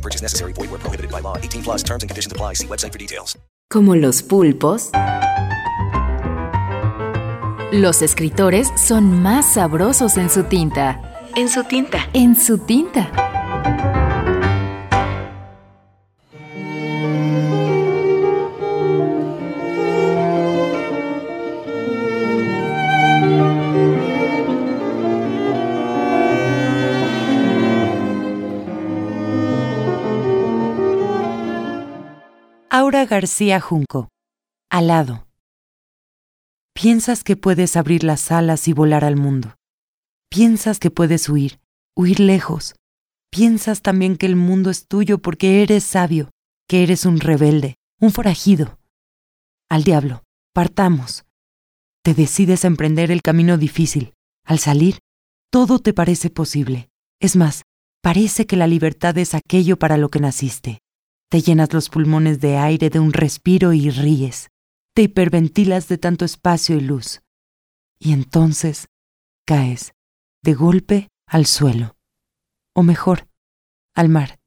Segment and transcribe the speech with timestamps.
[0.00, 0.52] No purchase necessary.
[0.54, 1.36] Void where prohibited by law.
[1.36, 2.54] 18 plus terms and conditions apply.
[2.54, 3.38] See website for details.
[3.70, 4.90] Como los pulpos,
[7.70, 11.28] los escritores son más sabrosos en su tinta.
[11.36, 12.08] En su tinta.
[12.14, 13.99] En su tinta.
[32.90, 34.08] Aura García Junco.
[34.68, 35.28] Alado.
[36.74, 39.54] Piensas que puedes abrir las alas y volar al mundo.
[40.28, 41.60] Piensas que puedes huir,
[41.96, 42.74] huir lejos.
[43.30, 46.32] Piensas también que el mundo es tuyo porque eres sabio,
[46.68, 48.80] que eres un rebelde, un forajido.
[49.68, 51.24] Al diablo, partamos.
[52.02, 54.14] Te decides a emprender el camino difícil.
[54.44, 54.98] Al salir,
[55.52, 56.88] todo te parece posible.
[57.20, 57.62] Es más,
[58.02, 60.80] parece que la libertad es aquello para lo que naciste.
[61.30, 64.50] Te llenas los pulmones de aire de un respiro y ríes.
[64.96, 67.20] Te hiperventilas de tanto espacio y luz.
[68.00, 68.88] Y entonces
[69.46, 69.94] caes
[70.42, 71.94] de golpe al suelo.
[72.74, 73.28] O mejor,
[73.94, 74.39] al mar.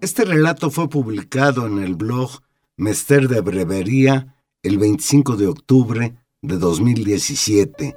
[0.00, 2.30] Este relato fue publicado en el blog
[2.78, 7.96] Mester de Brevería el 25 de octubre de 2017.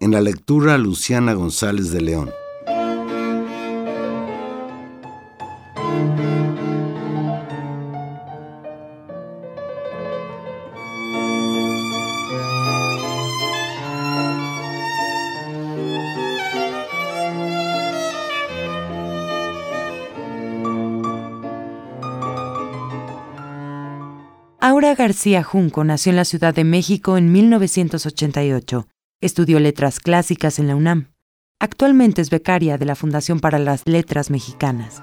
[0.00, 2.30] En la lectura Luciana González de León.
[24.62, 28.88] Aura García Junco nació en la Ciudad de México en 1988.
[29.22, 31.14] Estudió letras clásicas en la UNAM.
[31.58, 35.02] Actualmente es becaria de la Fundación para las Letras Mexicanas.